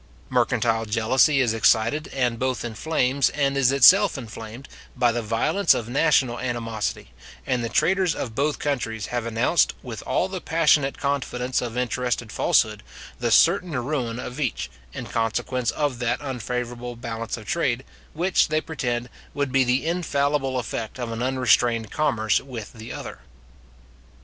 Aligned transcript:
Mercantile 0.31 0.85
jealousy 0.85 1.41
is 1.41 1.53
excited, 1.53 2.07
and 2.07 2.39
both 2.39 2.65
inflames, 2.65 3.29
and 3.29 3.55
is 3.55 3.71
itself 3.71 4.17
inflamed, 4.17 4.67
by 4.97 5.11
the 5.11 5.21
violence 5.21 5.75
of 5.75 5.87
national 5.87 6.39
animosity, 6.39 7.13
and 7.45 7.63
the 7.63 7.69
traders 7.69 8.15
of 8.15 8.33
both 8.33 8.57
countries 8.57 9.05
have 9.13 9.27
announced, 9.27 9.75
with 9.83 10.01
all 10.07 10.27
the 10.27 10.41
passionate 10.41 10.97
confidence 10.97 11.61
of 11.61 11.77
interested 11.77 12.31
falsehood, 12.31 12.81
the 13.19 13.29
certain 13.29 13.73
ruin 13.73 14.17
of 14.17 14.39
each, 14.39 14.71
in 14.91 15.05
consequence 15.05 15.69
of 15.69 15.99
that 15.99 16.17
unfavourable 16.19 16.95
balance 16.95 17.37
of 17.37 17.45
trade, 17.45 17.85
which, 18.13 18.47
they 18.47 18.59
pretend, 18.59 19.07
would 19.35 19.51
be 19.51 19.63
the 19.63 19.85
infallible 19.85 20.57
effect 20.57 20.99
of 20.99 21.11
an 21.11 21.21
unrestrained 21.21 21.91
commerce 21.91 22.39
with 22.41 22.73
the 22.73 22.91
other. 22.91 23.19